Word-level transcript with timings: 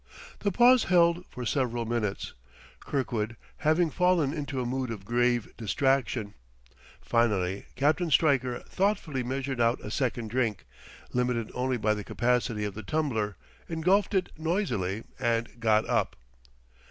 The 0.39 0.51
pause 0.51 0.85
held 0.85 1.25
for 1.29 1.45
several 1.45 1.85
minutes, 1.85 2.33
Kirkwood 2.79 3.37
having 3.57 3.91
fallen 3.91 4.33
into 4.33 4.59
a 4.59 4.65
mood 4.65 4.89
of 4.89 5.05
grave 5.05 5.55
distraction. 5.57 6.33
Finally 6.99 7.67
Captain 7.75 8.09
Stryker 8.09 8.61
thoughtfully 8.61 9.21
measured 9.21 9.61
out 9.61 9.79
a 9.83 9.91
second 9.91 10.29
drink, 10.29 10.65
limited 11.13 11.51
only 11.53 11.77
by 11.77 11.93
the 11.93 12.03
capacity 12.03 12.65
of 12.65 12.73
the 12.73 12.81
tumbler, 12.81 13.37
engulfed 13.69 14.15
it 14.15 14.31
noisily, 14.39 15.03
and 15.19 15.59
got 15.59 15.87
up. 15.87 16.15